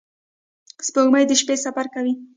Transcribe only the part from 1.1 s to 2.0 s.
د شپې سفر